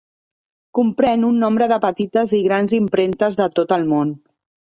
[0.77, 4.17] Comprèn un nombre de petites i grans impremtes de tot el món.